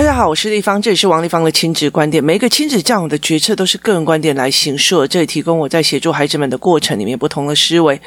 [0.00, 2.24] 大家好，我是丽芳，这里是王丽芳的亲子观点。
[2.24, 8.00] 每一个亲子教育的决策都是个人观点来形设，这里提供我在协助孩子们的过程里面不同的思维。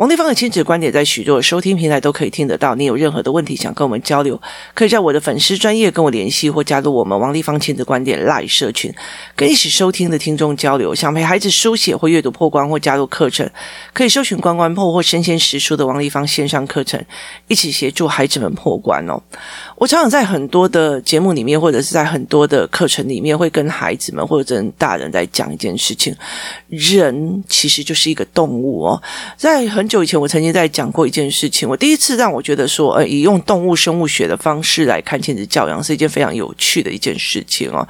[0.00, 2.74] 王立芳的亲子观点在许多收听平台都可以听得到。
[2.74, 4.40] 你有任何的问题想跟我们交流，
[4.72, 8.90] 可以在我的粉丝专业跟我联系，或加入我们王立芳亲子观点 Live 社群，
[9.36, 10.94] 跟一起收听的听众交流。
[10.94, 13.46] 想陪孩子书写或阅读破关或加入课程，
[13.92, 16.98] 可以搜寻关关破或身先实书的王立芳线上课程，
[17.48, 19.20] 一起协助孩子们破关哦。
[19.76, 26.16] 我常常在很多的节目里面，或者是在很多的课程里面，会跟孩子们或者跟大人在讲一件事情：
[26.70, 29.02] 人其实就是一个动物哦。
[29.36, 31.68] 在很久以前，我曾经在讲过一件事情。
[31.68, 37.86] 我第一次让我觉得说，呃，以用动物生物学的方式来看亲子教养，是一件非常有趣的一件事情哦。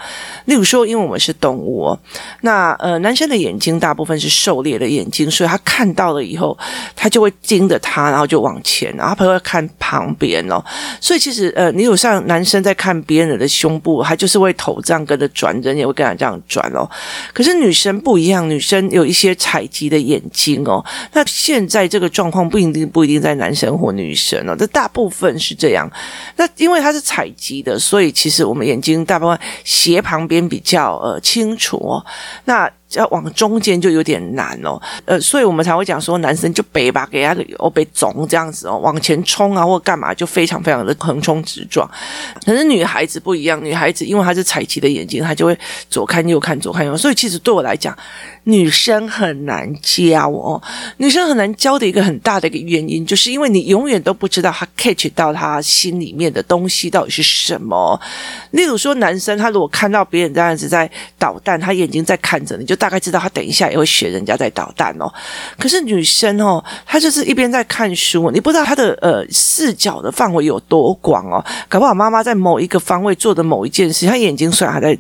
[0.47, 1.99] 例如说，因为我们是动物哦，
[2.41, 6.57] 那呃，男生的眼睛大部分是狩猎的眼睛，所以他看到了以后，
[6.97, 10.65] 他就会盯着他，然后就往前，然后他会看旁边哦。
[11.01, 11.71] 所以其实呃。
[11.71, 16.87] 你有像男生在看别人的胸部，他就是会头这样跟着转，人也会跟他这样转哦。
[17.33, 20.85] 可是女生不一样，女生有一些采集的眼睛哦。
[21.13, 25.91] 那现在这个状况不一定不一定在男生或女生哦，这大部分是这样。
[26.37, 32.07] 那因为它是采集的，所以其实我们眼睛大部分斜旁边比较呃清楚哦。
[32.45, 41.89] 那要往中间就有点难哦，呃，所以我们才会讲说，男生就背吧，给他个哦背肿这样子哦，往前冲啊或干嘛，就非常非常的横冲直撞。
[42.45, 45.57] 可是女孩子不一样，女孩子因为她是采集的眼睛，她就会
[45.89, 47.97] 左看右看，左看右，所以其实对我来讲。
[48.45, 50.61] 女生很难教哦，
[50.97, 58.01] 女生很难教的一个很大的一个原因，就是因为你永远都不知道她 catch 到她心里面的东西到底是什么。
[58.53, 65.13] 例如说，男生他如果看到别人这样子在捣蛋，他眼睛在看着你，就大概知道他等一下也会学人家在捣蛋哦。
[65.59, 71.45] 可是女生哦，她就是一边在看书，你不知道她的呃视角的范围有多广哦。
[71.69, 74.97] 搞不好妈妈在某一个方位做的某一件事，她眼睛虽然还在，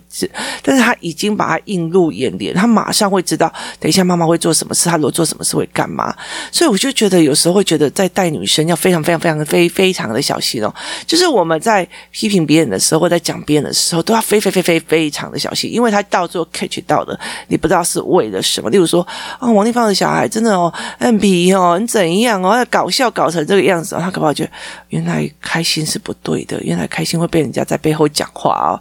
[0.62, 3.24] 但是她已经把它映入眼帘，她马上会。
[3.30, 6.12] 知道等一下妈妈会做什么事，她如果做什么事会干嘛？
[6.50, 10.74] 所以我就觉得有时候会觉得在带女生要非常非常非常非非常的小心哦。
[11.06, 17.16] 就是我们在批评别人的时候，或在讲别人的时候，都要非非非非非常的小心，因为她到最后 catch 到的，
[17.46, 18.68] 你不知道是为了什么。
[18.70, 19.06] 例如说，
[19.38, 24.50] 哦，王丽芳的小孩真的哦很皮哦，很怎样哦，搞笑搞成这个样子，他可不好觉得
[24.88, 28.74] 原来开心是不对的，原来开心会被人家在背后讲话哦。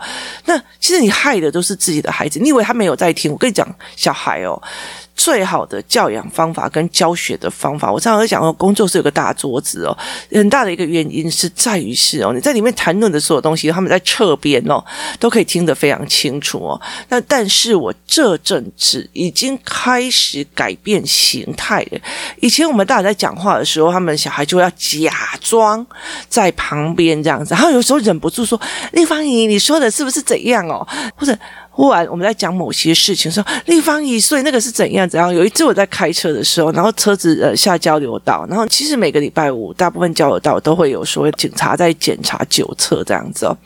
[0.45, 3.31] 那其实你害的都是自己的孩子，你以为他没有在听？
[3.31, 4.43] 我跟你讲，小孩。
[4.43, 4.61] 哦
[5.19, 9.97] 最好的教养方法跟教学的方法，我常常讲说，工作室有个大桌子哦，
[10.31, 14.81] 很大的一个原因是在于是哦，你在里面谈论的所有东西，他们在侧边哦，
[15.19, 16.81] 都可以听得非常清楚哦。
[17.09, 21.99] 那但是我这阵子已经开始改变形态了。
[22.39, 25.85] 以前我们大人在讲话的时候，他们小孩就要假装
[26.29, 28.57] 在旁边这样子，然后有时候忍不住说
[28.93, 30.87] ：“丽芳姨，你说的是不是怎样哦？”
[31.17, 31.37] 或者。
[31.79, 35.33] 忽然我们在讲某些事情，说立方一岁那个是怎样怎样。
[35.33, 43.57] 有一次我在开车的时候，然后车子呃下交流道，然后其实每个礼拜五大部分交流道都会有所谓警察在检查酒测这样子哦，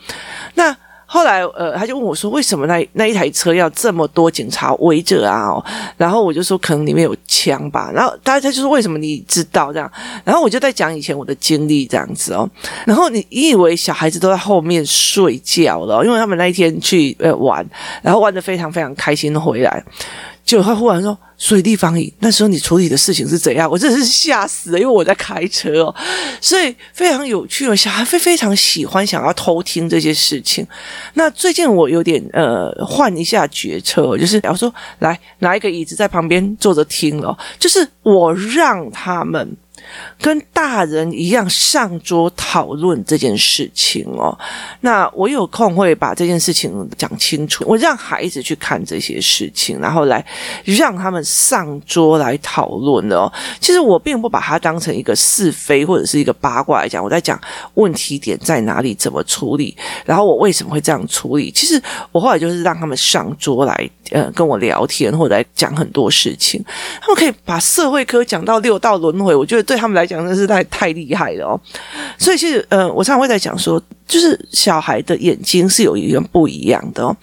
[0.54, 0.76] 那。
[1.14, 5.62] 后来，呃，他就问我说：“为什么那那一台车要这么多警察围着啊？”，
[5.96, 9.88] 然后我就说：“可能里面有枪吧。”然后他他就说：“为什么你知道这样？”
[10.24, 12.50] 然后我就在讲以前我的经历这样子哦。
[12.84, 17.64] 然后你以为小孩子都在后面睡觉了，因为他们那一天去呃玩，
[18.02, 19.84] 然后玩得非常非常开心回来。
[20.44, 25.94] 就他忽然说：“水立方，那时候你处理的事情是怎样？”我真的是吓死了，因为我在开车哦，
[26.40, 27.74] 所以非常有趣哦。
[27.74, 30.66] 小孩非非常喜欢想要偷听这些事情。
[31.14, 39.56] 那最近我有点呃换一下决策，就是我说来拿一个椅子在旁边坐着听了，就是我让他们。
[40.20, 44.36] 跟大人一样上桌讨论这件事情哦，
[44.80, 47.64] 那我有空会把这件事情讲清楚。
[47.66, 50.24] 我让孩子去看这些事情，然后来
[50.64, 53.30] 让他们上桌来讨论哦。
[53.60, 57.40] 其实我并不把它当成一个是非或者是一个八卦来讲，我在讲
[57.74, 61.50] 问题点在哪里，怎么处理，然后我为什么会这样处理。
[61.50, 61.80] 其实
[62.12, 63.90] 我后来就是让他们上桌来。
[64.10, 66.62] 呃，跟我聊天或者来讲很多事情，
[67.00, 71.60] 他们可以把社会科讲到六道轮回，我觉得对对他们来讲真是太太厉害了哦。
[72.16, 73.82] 所以其实，嗯，我常常会在讲说。
[74.06, 77.16] 就是小孩的眼睛是有一点不一样的哦，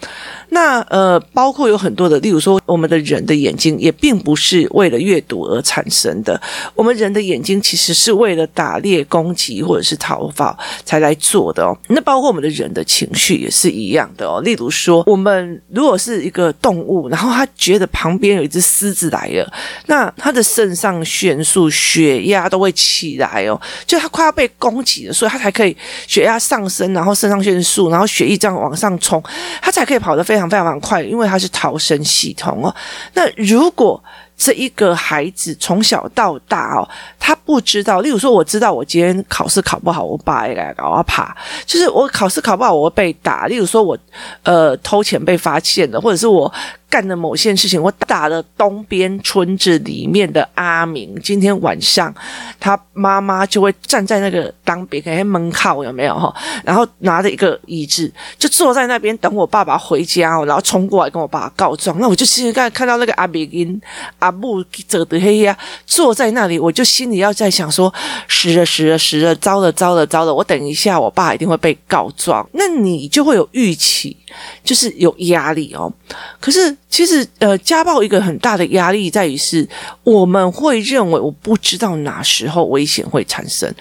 [0.48, 6.38] 那呃，包括有很多的，例如说，我们的人的眼睛也并不是为了阅读而产生的，
[6.74, 11.76] 我们人的眼睛其实是为了打猎、攻击或者是逃跑才来做的哦。
[11.88, 14.40] 那包括我们的人的情绪也是一样的哦。
[14.42, 19.50] 例如说，我们如果是一个动物，然后他觉得旁边有一只狮子来了，
[19.86, 25.76] 那他的肾上腺素、血压都会起来哦，就他快要被攻击了，所以他才可以
[26.08, 26.68] 血压上。
[26.72, 29.22] 升，然后肾上腺素，然后血液这样往上冲，
[29.60, 32.74] 它才可以跑得非常非常快，因为它是逃生系统哦。
[33.12, 34.02] 那如果
[34.36, 36.88] 这一个孩子从小到大哦，
[37.20, 41.36] 他不知道，例如说，我知道我今天考试考不好，我爸来搞我怕，
[41.66, 43.46] 就是我考试考不好，我会被打。
[43.46, 43.96] 例如说我
[44.42, 46.52] 呃偷钱被发现了，或者是我。
[46.92, 51.18] 干的某件事情，我打了东边村子里面的阿明。
[51.22, 52.14] 今天晚上，
[52.60, 56.34] 他妈妈就会站在那个当别人门口，有没有哈？
[56.62, 61.98] 然后拿着一个椅子，就坐在那边等我爸爸回家，然后冲过来跟我爸爸告状。
[61.98, 63.80] 那我就心里看看到那个阿明跟
[64.18, 65.56] 阿木走的黑呀，
[65.86, 67.90] 坐在那里，我就心里要在想说：
[68.28, 70.34] 死了死了死了，糟了糟了糟了！
[70.34, 72.46] 我等一下，我爸一定会被告状。
[72.52, 74.14] 那你就会有预期，
[74.62, 75.90] 就是有压力哦。
[76.38, 76.76] 可是。
[76.88, 79.66] 其实，呃，家暴一个很大的压力在于是，
[80.04, 83.72] 我们会认为我不知道哪时候危险会产生。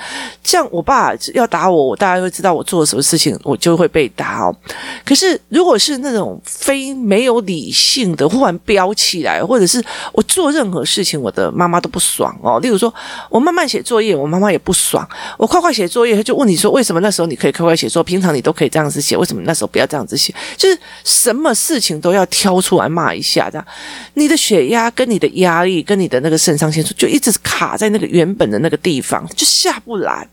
[0.45, 4.56] 像我爸要打我，我大概会知道我做了什么事情，我就会被打哦。
[5.03, 9.83] 可是，如果是那种非没有理性的，忽然飙起来，或者是
[10.13, 12.62] 我做任何事情，我的妈妈都不爽哦。
[12.62, 12.94] 例如说，
[13.30, 15.06] 我慢慢写作业，我妈妈也不爽；
[15.38, 20.33] 我快快写作业，她就问你说，为什么那时候你可以快快写作，平常你都可以这样子写，为什么那时候不要这样子写？
[20.56, 23.12] 就是什么事情都要挑出来骂。
[23.12, 23.68] 一下，这样
[24.14, 30.28] 你的血压跟你的压力跟你的那个肾上腺素就一直卡在那个原本的那个地方，就下不来，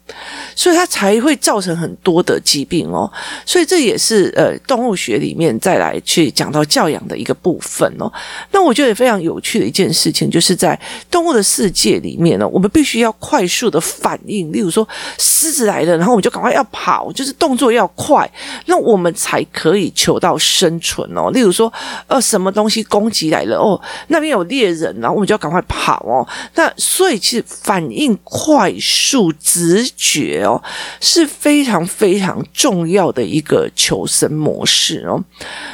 [0.55, 3.11] 所以它才会造成很多的疾病哦。
[3.45, 8.11] 所以这也是呃动物学里面再来去讲到教养的一个部分哦。
[8.53, 10.79] 那我觉得也非常有趣的一件事情，就是在
[11.11, 14.53] 动物的世界里面呢，我们必须要快速的反应。
[14.53, 14.89] 例如说
[15.19, 18.31] 狮子来了，然后我们就赶快要跑，就是动作要快，
[18.67, 21.31] 那我们才可以求到生存哦。
[21.33, 21.73] 例如说
[22.07, 22.48] 呃什么。
[22.50, 26.27] 东西攻击来了哦，那边有猎人，然后我们就要赶快跑哦。
[26.55, 30.62] 那所以其实反应快速、直觉哦
[31.00, 35.23] 是非常非常重要的一个求生模式哦。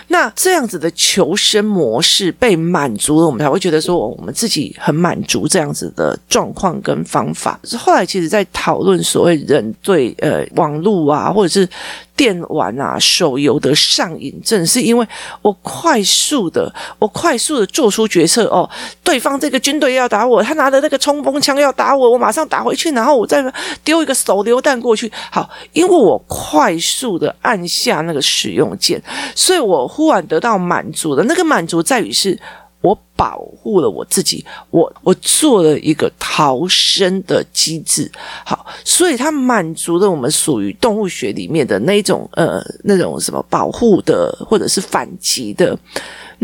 [0.09, 7.59] 那这样子的求生模式被满足了，我们才会觉得说我们自己很满足这样子的状况跟方法。
[7.79, 11.69] 后来其实，在讨论所谓人对呃网络啊，或者是。
[12.17, 15.07] 电玩啊，手游的上瘾症，是因为
[15.43, 18.69] 我快速的，我快速的做出决策哦，
[19.03, 23.45] 对方这个军队要打我，他拿着那个冲锋枪要打我，我马上打回去，然后我再
[23.83, 25.11] 丢一个手榴弹过去。
[25.31, 29.03] 好，因为我快速的按下那个使用键，
[29.35, 32.39] 所以我忽然得到满足的那个满足在于是。
[32.85, 38.11] 我保护了我自己，我我做了一个逃生的机制，
[38.45, 45.77] 好，所以它满足了我们属于动物学里面的那种呃那种什么保护的或者是反击的。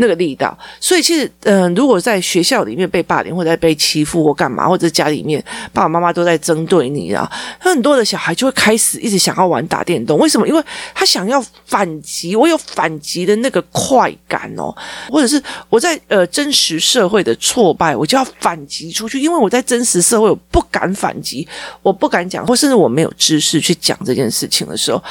[0.01, 10.17] 那个力道，所以其实，嗯、如果在学校里面被霸凌，或者被欺负，或干嘛，或者家里面爸爸妈妈都在针对你啊，很多的小孩就会开始一直想要玩打电动。
[10.17, 10.47] 为什么？
[10.47, 10.63] 因为
[10.95, 14.75] 他想要反击，我有反击的那个快感哦，
[15.09, 19.21] 或者是我在呃真实社会的挫败，我就要反击出去。
[19.21, 21.47] 因为我在真实社会，我不敢反击，
[21.83, 25.01] 我不敢讲，或甚至我没有知识去讲这件事情的时候。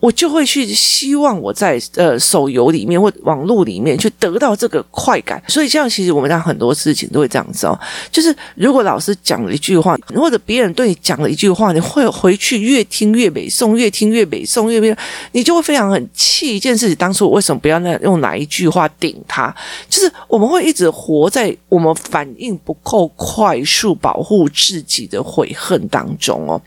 [0.00, 7.78] 我就会去希望我在呃手游里面或网络里面去得到这个快感，所以这样其实我们讲很多事情都会这样子哦。
[8.10, 14.96] 就是如果老师讲了一句话，或者别人对你讲了一句话，你会回去越听越北宋，越听越北宋，越北，
[15.32, 16.96] 你就会非常很气一件事情。
[16.96, 19.54] 当初我为什么不要那用哪一句话顶他？
[19.88, 26.60] 就是我们会一直活在我们反应不够快速保护自己的悔恨当中哦。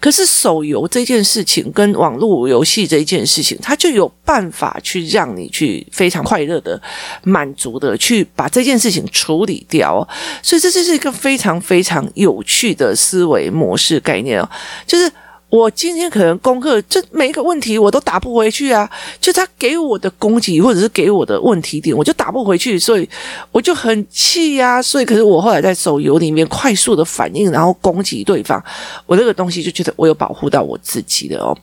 [0.00, 6.80] 可是手游这件事情跟网络游戏这件事情，它就有办法去让你去非常快乐的、
[7.22, 10.06] 满足的去把这件事情处理掉，
[10.42, 14.48] 所以这就是一个非常非常有趣的思维模式概念哦，
[14.86, 15.10] 就是。
[15.50, 18.88] 我今天可能功课，这每一个问题我都打不回去啊！
[19.18, 23.08] 就他给我的攻击或者是给我的问题点，我就打不回去，所以
[23.50, 24.82] 我就很气呀。
[24.82, 28.62] 所以，可是我后来在手游里面快速的反应，然后攻击对方，
[29.06, 31.56] 我那个东西就觉得我有保护到我自己的哦。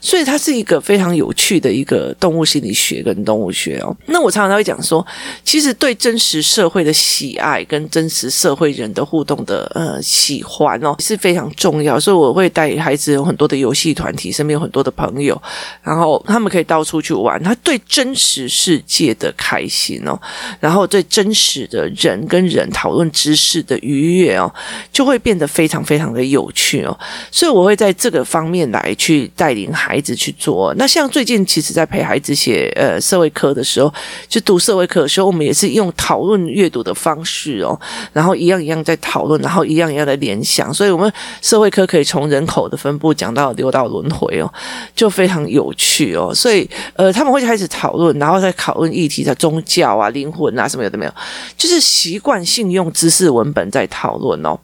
[0.00, 3.96] 所以，它是一个非常有趣的一个动物心理学跟动物学哦。
[4.06, 5.04] 那我常常会讲说，
[5.42, 13.23] 其实对真实社会的喜爱跟真实社会人的互动的呃喜欢哦是非常重要，所以我会带孩子。
[13.24, 15.40] 很多的游戏团体，身边有很多的朋友，
[15.82, 20.20] 然后他们可以到处去玩，他对真实世界的开心哦，
[20.60, 24.52] 然后对真实的人跟人讨论知识的愉悦哦，
[24.92, 26.98] 就会变得非常非常的有趣哦。
[27.30, 30.74] 所以我会在这个方面来去带领孩子去做。
[30.76, 33.92] 那像最近其实，在陪孩子写呃社会科的时候，
[34.28, 37.78] 就读社会课的时候，我们也是用讨论阅读的方式哦，
[38.12, 40.74] 然后一样一样在讨论，然后一样一样的联想。
[40.74, 43.13] 所以我们社会科可以从人口的分布。
[43.14, 44.52] 讲到六道轮回哦，
[44.94, 46.34] 就非常有趣哦。
[46.34, 51.14] 所以呃，他们会开始讨论，然后再讨论议题，在宗教啊、灵魂啊什么有的没有，
[51.56, 54.58] 就是习惯性用知识文本在讨论哦。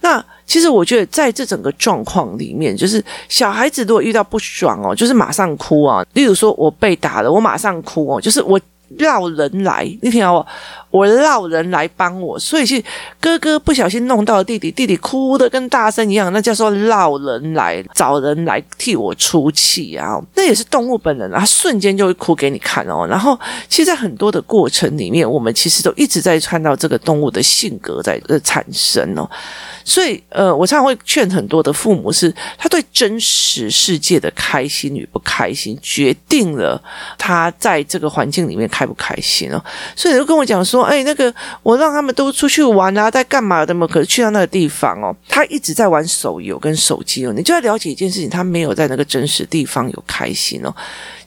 [0.00, 6.04] 那其实我觉得在这整个状况里面，就是小孩子如果遇到不爽哦，就是马上哭啊。
[6.14, 8.58] 例如说我被打了，我马上哭哦，就是我。
[8.98, 10.44] 绕人来，你听我，
[10.90, 12.82] 我绕人来帮我，所以是
[13.20, 20.20] 哥哥不小心弄到弟弟，弟弟哭的跟大声一样，那叫做绕人来，找人来替我出气啊！
[20.34, 23.06] 那也是动物本能啊，瞬间就会哭给你看哦。
[23.08, 29.28] 然后，其实，在很多的过程里面，我们其实都一直在看到这个动物的性格在呃产生哦。
[29.84, 36.80] 所以，呃，我常常会劝很多的父母是，他对真实世界的开心与不开心，决定了
[37.16, 39.62] 他在这个环境里面开不开心哦。
[39.94, 41.32] 所以，你就跟我讲说，哎，那个
[41.62, 43.86] 我让他们都出去玩啊，在干嘛的嘛？
[43.86, 47.32] 可是去到那个地方哦，他一直在玩手游跟手机哦。
[47.32, 50.74] 你就要了解一件事情，他没有在那个真实地方有开心哦。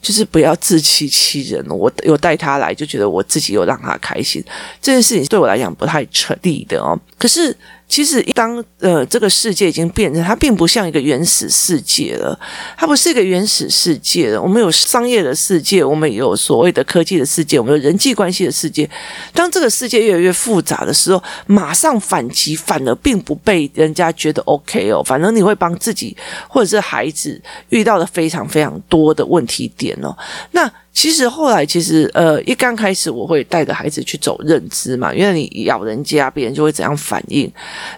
[0.01, 1.75] 就是不要自欺欺人哦。
[1.75, 4.43] 我有带他来，就觉得我自己有让他开心，
[4.81, 6.99] 这件事情对我来讲不太成立的哦。
[7.17, 7.55] 可是。
[7.87, 12.37] 其实，当呃这个世界已经变成，它并不像一个原始世界了，
[12.75, 14.41] 它不是一个原始世界了。
[14.41, 18.89] 我们有商业的世界，我们有所谓的科技的世界，我们有人际关系的世界。
[19.31, 25.03] 当这个世界越来越复杂的时候，马上反击，反而并不被人家觉得 OK 哦。
[25.03, 30.17] 反正你会帮自己或者是孩子遇到了非常非常多的问题点哦。
[30.51, 30.71] 那。
[30.93, 37.51] 其实后来，其实呃，一刚开始我会带着孩子去走认知嘛，因为你咬人家，别人就会怎样反应。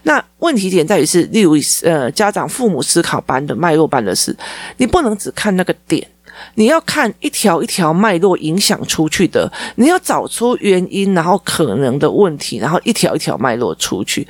[0.04, 4.36] 那问题点在于是，例如呃，家长父母思考班的脉络班的事，
[4.78, 6.08] 你不能只看那个点，
[6.56, 14.25] 你要看一条一条脉络影响出去的，你要找出原因，然后可能的问题，然后一条一条脉络出去。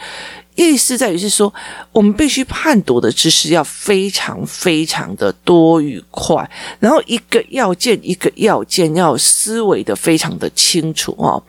[0.55, 1.53] 意思在于是说，
[1.91, 11.43] 我们必须判读的知识要非常非常的多与快，然后一个要件一个要件要思维的非常的清楚哦。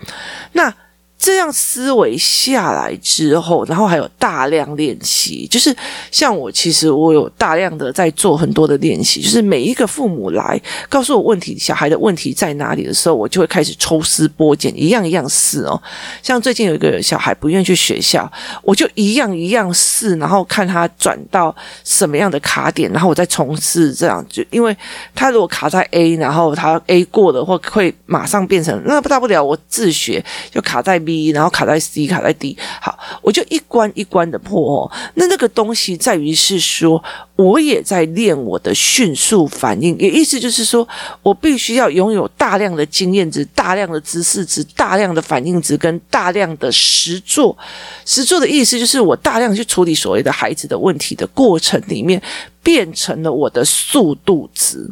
[0.53, 0.73] 那。
[1.19, 5.75] 这样思维下来之后，然后还有大量练习，就是
[6.13, 15.83] 像我，其实我有大量的在做很多的练习，就是每一个父母来告诉我问题，小孩的问题在哪里的时候，我就会开始抽丝剥茧，一样一样试哦。
[16.23, 18.31] 像最近有一个小孩不愿意去学校，
[18.63, 24.77] 我就一样一样试，然后看他转到什么样的卡点，然后我再重试这样，就因为
[25.15, 31.01] 他如果卡在 A，然后他 A 过了，或会马上变成那不大不了，我自学就卡在。
[31.07, 34.93] B，然后卡在 C，卡在 D，好，我就一关一关的破哦。
[35.15, 37.03] 那那个东西在于是说，
[37.37, 40.87] 我也在练我的迅速反应，也意思就是说
[41.23, 47.57] 我必须要拥有大量的经验值、大量的知识值、大量的反应值跟大量的实作。
[48.05, 52.21] 实作的意思就是我大量去处理所谓的孩子的问题的过程里面。
[52.67, 54.91] 变成了我的速度值，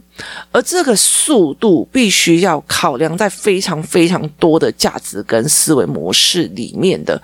[0.53, 7.21] 而这个速度必须要考量在非常非常多的价值跟思维模式里面的。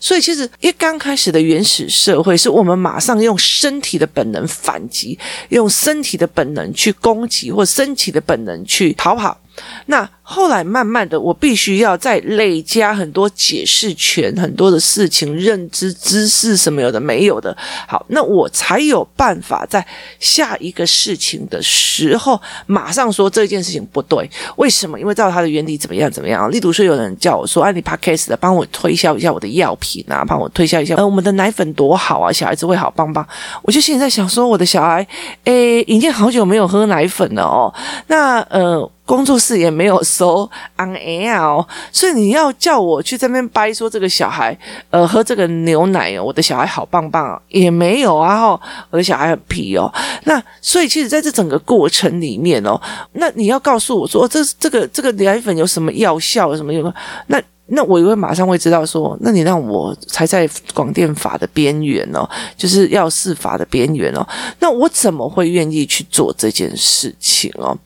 [0.00, 5.16] 所以，其实一刚开始的原始社会，是我们马上用身体的本能反击，
[5.50, 9.38] 用身体的本能去攻击，或身体的本能去逃跑。
[9.86, 17.54] 那后来慢慢的，我必须要再累加很多解释权，很多的事情、认知、知识什么有的没有的。
[17.86, 19.84] 好，那我才有办法在
[20.18, 24.30] 下一个事情的时候，马上说这件事情不对。
[24.56, 24.98] 为什么？
[24.98, 26.50] 因为照它的原理怎么样怎么样。
[26.50, 33.26] 例如说，有人叫我说：“哎，你 Podcast 的，帮我推销一下我的药品啊，帮我推销一下，呃，我们的奶粉多好啊，小孩子会好棒棒。”
[33.62, 35.06] 我就心里在想说，我的小孩，
[35.44, 37.74] 诶，已经好久没有喝奶粉了哦。
[38.06, 38.88] 那呃。
[39.04, 44.56] 工作室也没有收 on air 哦，所以你要叫我去这边掰说这个小孩，
[44.90, 49.92] 呃，喝这个牛奶哦，我的小孩好棒棒哦，也没有啊，吼，我的小孩很皮哦。
[50.24, 52.80] 那所以其实在这整个过程里面哦，
[53.12, 56.92] 那你要告诉我说，这这个这个奶粉有什么药效，有什么用？
[57.26, 57.42] 那。
[57.66, 64.26] 那我也会马上会知道说，那你让我才在广电法的边缘哦，就是要事法的边缘哦，
[64.58, 67.76] 那我怎么会愿意去做这件事情哦？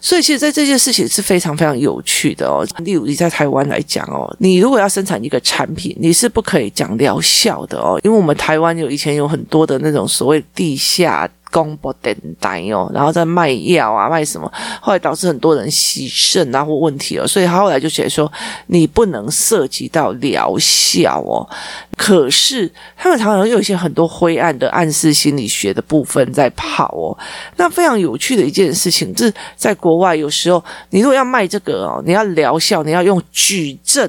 [0.00, 2.66] 所以，其实，在这件事情是非常非常有趣的哦。
[2.78, 11.28] 例如，你在台湾来讲哦，你如果要生产一个产品，你是不可以讲疗效的哦，因为我们台湾有以前有很多的那种所谓地下。
[11.50, 14.50] 公布电台哦，然后再卖药啊，卖什么？
[14.80, 18.30] 后来导致很多人洗肾啊或问题哦，所以他后来就写说，
[18.66, 21.48] 你不能涉及到疗效哦。
[21.96, 27.16] 可是他们常常有一些很多灰暗的暗示心理学的部分在跑哦。
[27.56, 34.08] 那非常有趣的一件事情，就是在国外有时候，你如果要卖这个哦，你要疗效，你要用举证。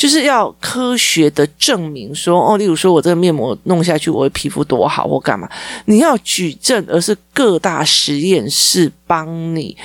[0.00, 5.46] 就是要科学的证明说，哦，例如说我这个面膜弄下去，我的皮肤多好，或干嘛？
[5.84, 9.76] 你要举证，而是各大实验室帮你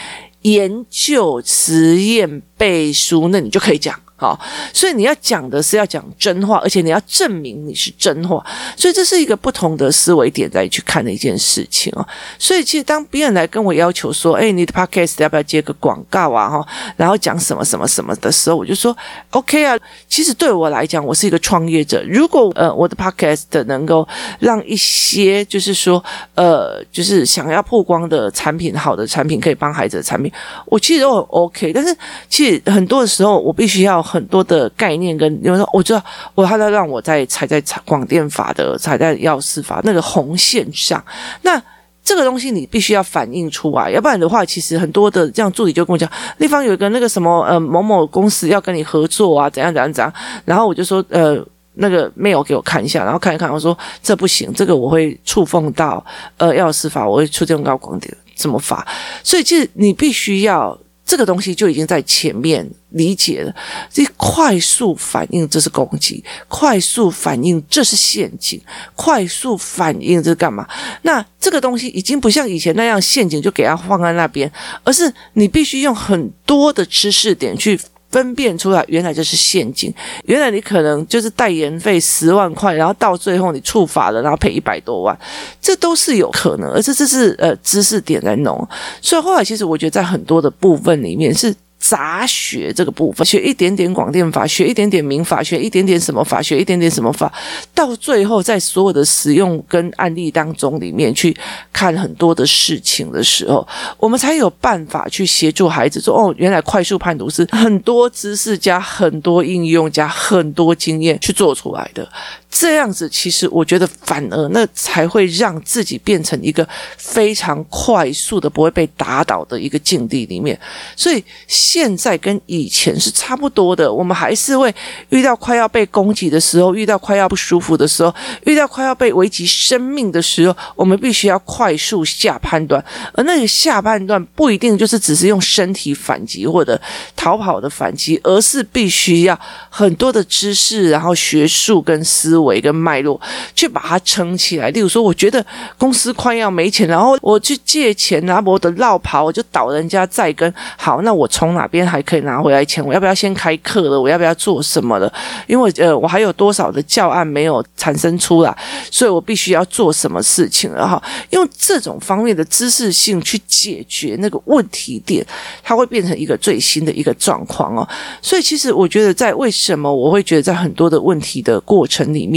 [0.43, 3.93] 研究、实验、背书，那你就可以讲。
[4.17, 4.39] 好，
[4.71, 8.41] 所以你要讲的是要讲真话，而且你要证明你是真话，
[8.77, 12.07] 所以这是一个不同的思维点在去看的一件事情哦。
[12.39, 16.49] 所以其实当别人来跟我要求说，哎，你的 podcast 要不要接个广告啊？
[16.49, 18.95] 哈，然后讲什么什么什么的时候，我就说
[19.31, 19.77] OK 啊。
[20.07, 24.07] 其实对我来讲，我是一个创业者，如果呃我的 podcast 能够
[24.39, 26.01] 让一些就是说
[26.35, 30.31] 呃就是想要曝光的产品，好的产品可以帮孩子的产品，
[30.67, 31.73] 我其实都很 OK。
[31.73, 31.93] 但是
[32.29, 34.04] 其实很多的时候，我必须要。
[34.05, 36.01] 很多的概念跟，比如说，我知道
[36.35, 41.03] 我他在让我在踩在广电法的踩在药事法那个红线上，
[41.41, 41.61] 那
[42.03, 46.07] 这个东西你必须要反映出来，要不然的话，其实很多的这样助理就跟我讲，
[46.37, 50.13] 立方有一个那个什么呃某某公司要跟你合作啊，怎样怎样怎样，
[50.45, 51.43] 然后我就说呃
[51.73, 56.05] 那个 mail 给我看一下，然后看一看，我说这不行，这个我会触碰到
[56.37, 58.87] 呃药事法，我会出这种高广电怎么法，
[59.23, 60.77] 所以其实你必须要。
[61.05, 63.55] 这个东西就已经在前面理解了，
[63.91, 68.59] 这快速反应这是攻击，快速反应这是陷阱，
[68.95, 70.67] 快速反应这是干嘛？
[71.03, 74.51] 那这个东西已经不像以前那样陷阱就给它放在那边，
[74.83, 77.79] 而是你必须用很多的知识点去。
[78.11, 79.93] 分辨出来，原来就是陷阱。
[80.25, 85.17] 原来你可能就是代言费十万块，然后到最后你触法了，然后赔一百多万，
[85.61, 86.69] 这都是有可能。
[86.71, 88.67] 而且这是呃知识点在弄，
[89.01, 91.53] 所以后来其实我觉得在很多的部分里面是。
[91.87, 97.31] 杂学这个部分，学一点点广电法，学一点点民法，学一点点什么法，学一点点什么法，
[97.75, 101.35] 到最后在所有的使用跟案例当中里面去
[101.71, 103.67] 看很多的事情的时候，
[103.99, 112.09] 我们才有办法去协助孩子说：哦，原来快速判读是很多知识加很多应用加很多经验去做出来的。
[112.57, 116.65] 这样子，其实我觉得反而那才会让自己变成一个
[116.97, 120.57] 非常快速的不会被打倒的一个境地里面。
[120.95, 124.73] 所以现在跟以前是差不多的，我们还是会
[125.09, 132.81] 遇到快要被攻击的时候，遇到快要不舒服的时候，遇到快要被危及生命的时候，我们必须要快速下判断。
[133.11, 136.79] 而那个下判断不一定就是只是用身体反击或者
[137.17, 139.37] 逃跑的反击，而是必须要
[139.69, 142.44] 很多的知识，然后学术跟思维。
[142.45, 143.19] 为一个脉络
[143.53, 144.69] 去把它撑起来。
[144.69, 145.45] 例如说，我觉得
[145.77, 150.51] 公司快要没钱，然后我去借钱，拿我的绕跑，我就倒人家债根。
[150.77, 152.85] 好，那我从哪边还可以拿回来钱？
[152.85, 153.99] 我要不要先开课了？
[153.99, 155.11] 我要不要做什么了？
[155.47, 158.57] 因为呃，我还有多少的教案没有产生出来，
[158.91, 161.01] 所以我必须要做什么事情了哈？
[161.31, 165.25] 用这种方面的知识性去解决那个问题点，
[165.63, 167.87] 它会变成一个最新的一个状况哦。
[168.21, 172.34] 所以其实我觉得，在为什么我会觉得在很多的问题的过程里面。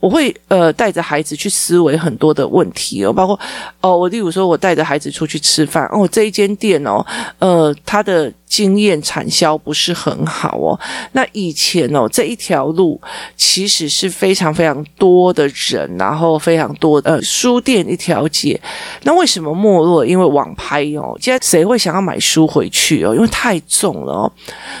[0.00, 3.38] 我会呃带着孩子去思维很多的问题哦，包括
[3.80, 7.04] 哦，我例如说我带着孩子出去吃饭哦，这一间店哦，
[7.38, 8.32] 呃，他的。
[8.46, 10.78] 经验产销不是很好哦。
[11.10, 13.00] 那以前哦，这一条路
[13.36, 18.60] 其实是非常非常多的人，然后非常多的呃书店一条街。
[19.02, 20.06] 那为什么没落？
[20.06, 21.18] 因为网拍哦。
[21.20, 23.12] 现在谁会想要买书回去哦？
[23.12, 24.32] 因为太重了哦。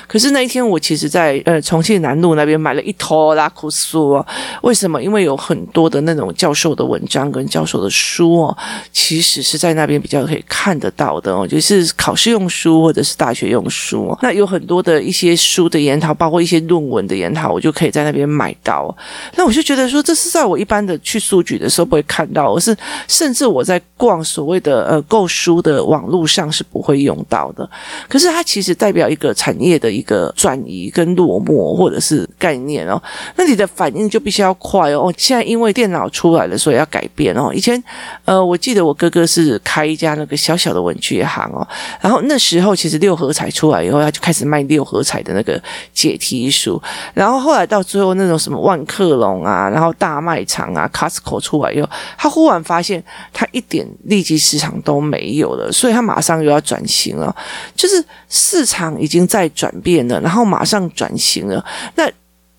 [0.06, 4.26] 可是那一天我其实在呃重庆南路那边买了一拖拉库书哦。
[4.62, 5.02] 为什么？
[5.02, 8.56] 因为有很多的那种教授的文章跟教授的书哦，
[8.92, 18.94] 其实是在那边比较可以看得到的哦，就是考试用书或者是大学用书，那有很多的一些书的研讨，包括一些论文的研讨，我就可以在那边买到。
[19.36, 22.76] 那我就觉得说，这是在我一般的去书局的时候不会看到，而是
[23.08, 27.68] 甚至我在逛所谓的呃购书的网络上是不会用到的。
[28.08, 33.00] 可是它其实代表一个产业的一个转移跟落寞，或者是概念哦。
[33.36, 35.10] 那你的反应就必须要快哦。
[35.16, 37.50] 现在因为电脑出来了，所以要改变哦。
[37.54, 37.82] 以前
[38.26, 41.66] 呃，我记得我哥哥是开一家那个小小的文具行哦，
[42.00, 43.50] 然后那时候其实六合彩。
[43.54, 53.00] 出来以后，他就开始卖六合彩的那个解题书，然后后来到最后那种什么万客隆啊，然后大卖场啊，Costco 出来以后，他忽然发现
[53.32, 57.32] 他一点利基市场都没有了，所以他马上又要转型了，
[57.76, 62.10] 就是市场已经在转变了，然后马上转型了，那。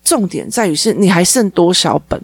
[0.06, 2.20] 重点在于是你还剩多少本？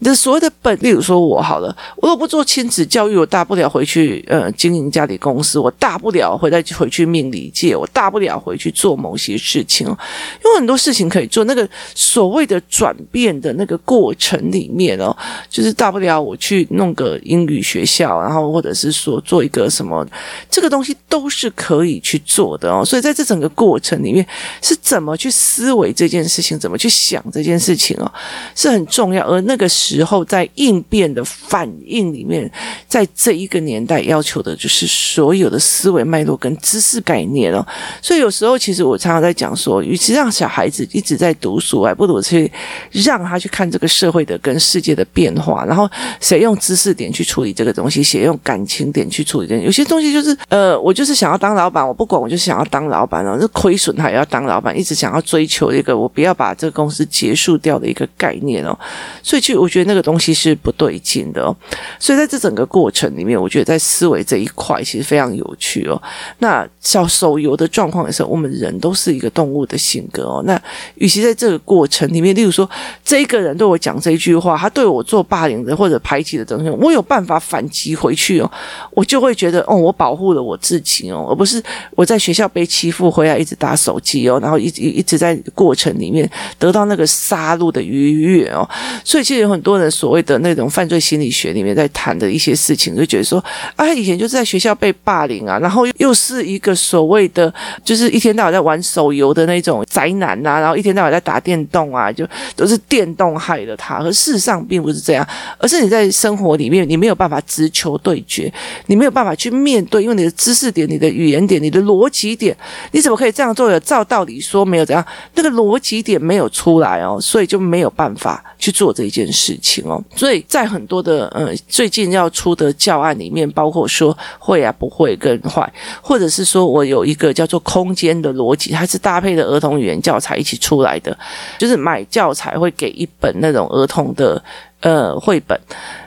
[0.00, 11.44] 你的所谓的本，例如说我好了，我如果不做亲子教育，我大不了回去呃经营家里公司，我大不了回再回去命理界，我大不了回去做某些事情，有很多事情可以做。
[11.44, 15.16] 那个所谓的转变的那个过程里面哦，
[15.48, 20.04] 就是大不了我去弄个英语学校，然后或者是说做一个什么，
[20.50, 22.84] 这个东西都是可以去做的哦。
[22.84, 24.26] 所以在这整个过程里面，
[24.60, 28.10] 是怎么去思维这件事情，怎么去想这件事情哦，
[28.54, 29.26] 是很重要。
[29.26, 32.50] 而那个时候在应变的反应里面，
[32.86, 37.66] 在这一个年代要求的就是所有的思维脉络跟知识概念哦。
[38.00, 42.50] 所以有时候其实我常常在讲说，与其让小孩子一直在读书，还不如去
[42.92, 45.88] 让他去看这个社会的跟世界的变化，然后
[46.20, 49.56] 谁用知识点去处理这个东西，谁用感情点去处理这。
[49.60, 58.78] 有些东西就是呃，我就是想要当老板，我不管，我就想要当老板哦，这亏损他也要当老板，一直想要追求一个我不要把这个公司结束掉的一个概念哦。
[59.22, 61.54] 所以其实我觉得那个东西是不对劲的哦。
[61.98, 66.00] 所以在这整个过程里面，我觉得在思维这一块其实非常有趣哦。
[66.38, 70.42] 那小手游的状况也是，我们人都是一个动物的性格哦。
[70.46, 70.60] 那
[70.94, 72.68] 与其在这个过程里面，例如说
[73.04, 78.50] 这一个人对我讲这一句话，他对我做霸凌的或者排挤的东西，我有办法反击回去哦，
[78.92, 81.62] 我就会觉得哦，我保护了我自己哦，而不是
[81.96, 88.68] 我在学校被欺负回来一直打手机哦，然后一直一直在过程里面得到那个杀戮的愉悦哦。
[89.04, 93.42] 所以其实有很多人所谓的那种犯罪心理学里面在谈的一些事情，就觉得说
[93.76, 103.96] 啊，以前就是在学校被霸凌啊，然后又是一个所谓的就是一天到晚在玩手游的那种宅男呐、啊，然后一天到晚在打电动啊，就都是电动害了他。
[103.96, 105.26] 而事实上并不是这样，
[105.58, 108.52] 而是你在生活里面你没有办法直球对决，
[108.86, 112.56] 你没有办法去面对，因为你的知识点、你的语言点、你的逻辑点，
[112.92, 113.70] 你怎么可以这样做？
[113.70, 120.02] 有照道理说没有怎样，那个逻辑点没有出来哦，所以就没有办法去做这一件事情哦。
[120.16, 125.72] 所以在很多的呃最近要出的教案里面，包括说会啊不会跟坏，
[126.02, 131.16] 或者是说我有一个叫做空间的逻辑，它是搭配的儿童语言教材一起出来的，
[131.58, 134.42] 就是买教材会给一本那种儿童的
[134.80, 135.58] 呃绘本，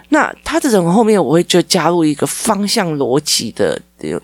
[0.10, 3.80] 那它的整个后面我会就加入一个方向逻辑的。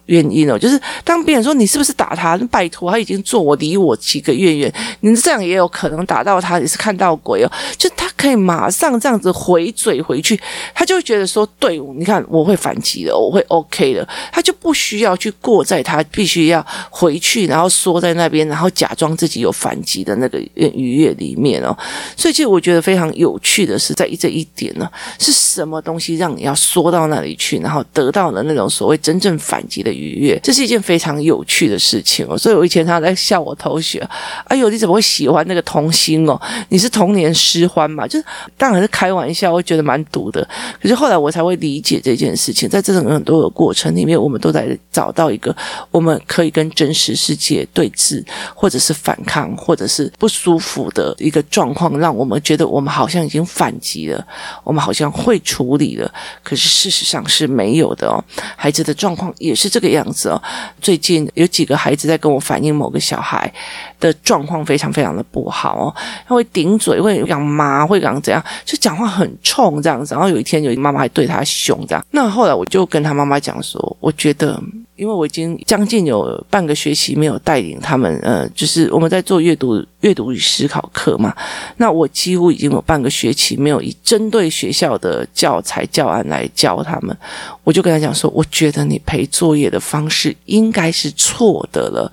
[0.06, 7.52] 原因哦，就是当别人说你是不是打他，拜托，他已经坐我离我几个月远，你这样也有可能打到他，也是看到鬼哦。
[7.78, 10.40] 就他可以马上这样子回嘴回去，
[10.74, 21.78] 他就会觉得说，对，你看我会反击的，我会 OK 的，他就不需要去过在他必须要回去，然后缩在那边，然后假装自己有反击的那个愉悦里面哦。
[22.18, 24.90] 所以其实我觉得非常有趣的是在这一点呢，
[25.20, 29.64] 是什么东西让你要缩到那里去，然后得到了那种所谓真正反。
[29.70, 32.36] 级的愉悦，这是一件非常有趣的事情哦。
[32.38, 34.00] 所以我以前常常在笑我同学，
[34.46, 36.42] 哎呦，你怎么会喜欢那个童星哦？
[36.70, 38.08] 你是童年失欢嘛？
[38.08, 38.26] 就是
[38.58, 40.48] 当然是开玩笑，我觉得蛮毒的。
[40.82, 45.56] 可是后来我才会理解这件事情，在这种很多的过程里面，我们都在找到一个
[45.92, 54.26] 我们可以跟真实世界对峙，或者是反抗，或者是不舒服的一个状况，让我们觉得我们好像已经反击了，
[54.64, 56.12] 我们好像会处理了。
[56.44, 58.24] 可是事实上是没有的哦。
[58.56, 59.70] 孩子的状况也是。
[59.70, 60.42] 这个样子哦。
[60.82, 63.54] 最近有几个孩子在跟我反映，某个小孩
[64.00, 65.96] 的状况非常非常的不好哦。
[66.28, 70.16] 他会顶嘴，会讲妈，会讲怎样，就讲话很冲这样子。
[70.16, 72.04] 然后有一天，有一妈妈还对他凶这样。
[72.10, 74.60] 那后来我就跟他妈妈讲说，我觉得。
[75.00, 81.34] 因为我已经将近有半个学期没有带领他们，呃，就是我们在做阅读、阅读与思考课嘛。
[81.78, 87.18] 那我几乎已经有半个学期没有以针对学校的教材教案来教他们。
[87.64, 92.12] 我就跟他讲说，我觉得你陪作业的方式应该是错的了。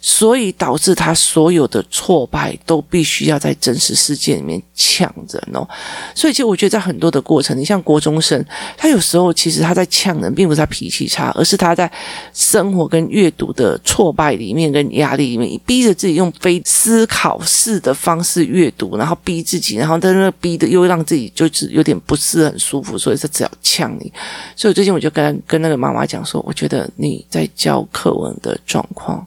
[0.00, 5.66] 所以导致他所有的挫败都必须要在真实世界里面呛人哦。
[6.14, 8.44] 所以其实我觉得在很多的过程，你像国中生，
[8.76, 11.90] 他有时候其实他在呛人，并不是他脾气差，而是他在
[12.32, 24.12] 生活跟阅读的挫败里面跟压力里面，逼着自己用非思考式的方式阅读，然后逼自己，然后在那逼的又让自己就是有点不是很舒服，所以他只要呛你。
[24.56, 29.26] 所以最近我就跟跟那个妈妈讲说，我觉得你在教课文的状况。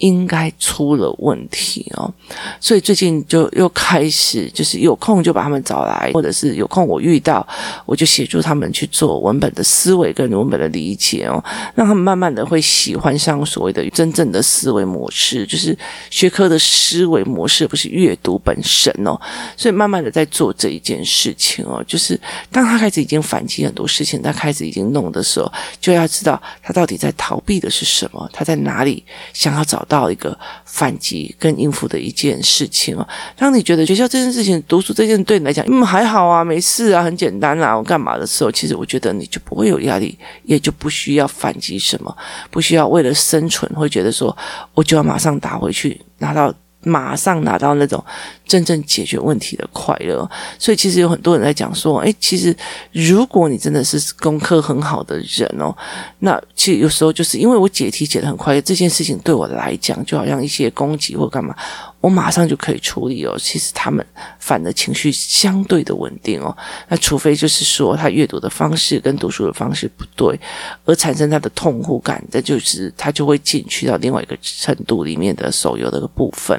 [0.00, 2.10] 应该出了问题哦，
[2.58, 7.46] 所以最近就又开始，就是有空就把他们找来，或者是有空我遇到，
[7.84, 11.42] 我就协助他们去做文本的思维跟文本的理解哦，
[11.74, 15.76] 让他们慢慢的会喜欢上所谓的真正的思维模式，就是
[16.08, 19.20] 学科的思维模式，不是阅读本身哦。
[19.54, 22.18] 所以慢慢的在做这一件事情哦，就是
[22.50, 29.86] 当他开始已经反击很多事情，他开始已经弄的时候，就要知道他到底在逃避的是什么，他在哪里想要找。
[29.90, 33.06] 到一个反击跟应付的一件事情哦。
[33.36, 42.16] 当你觉得学校这件事情、读书这件对你来讲，嗯，还好啊，没事啊，很简单啊，我干嘛的时候，其实我觉得你就不会有压力，也就不需要反击什么，
[42.52, 44.34] 不需要为了生存会觉得说
[44.74, 46.54] 我就要马上打回去拿到。
[46.82, 48.02] 马上拿到那种
[48.46, 52.56] 真正解决问题的快乐，所以其实有很多人在讲说，哎，其实
[52.92, 55.76] 如果你真的是功课很好的人哦，
[56.20, 61.54] 那其实有时候就是因为我解题解得很快，这件事情对我来讲就好像一些攻击或干嘛。
[62.00, 63.36] 我马上就可以处理哦。
[63.38, 64.04] 其实他们
[64.38, 66.56] 反的情绪相对的稳定哦。
[66.88, 70.38] 那除非就是说他阅读的方式跟读书的方式不对，
[70.84, 76.58] 而产生他的痛苦感，这就是他就会进去到另外一个程度里面的手游的一个部分。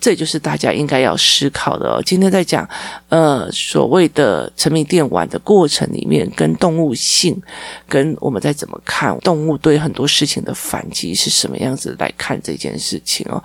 [0.00, 2.02] 这也就是大家应该要思考的哦。
[2.04, 2.66] 今天在讲
[3.10, 7.38] 呃所谓的沉迷电玩的过程里面，跟动物性，
[7.86, 13.42] 跟我们在怎么看动物对很多事情的反击是什么样子来看这件事情哦。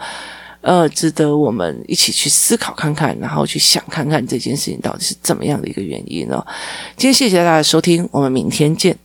[0.66, 6.44] 呃，值得我们一起去思考看看，然后去想看看这件事情到底是怎么样的一个原因呢？
[6.98, 8.98] 今天谢谢大家收听，我们明天见。